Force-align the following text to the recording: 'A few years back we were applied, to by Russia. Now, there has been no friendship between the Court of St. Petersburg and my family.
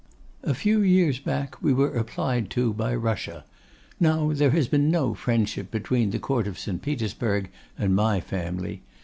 'A 0.41 0.55
few 0.55 0.79
years 0.81 1.19
back 1.19 1.61
we 1.61 1.71
were 1.71 1.93
applied, 1.95 2.49
to 2.49 2.73
by 2.73 2.95
Russia. 2.95 3.45
Now, 3.99 4.31
there 4.33 4.49
has 4.49 4.67
been 4.67 4.89
no 4.89 5.13
friendship 5.13 5.69
between 5.69 6.09
the 6.09 6.17
Court 6.17 6.47
of 6.47 6.57
St. 6.57 6.81
Petersburg 6.81 7.51
and 7.77 7.93
my 7.95 8.19
family. 8.19 8.81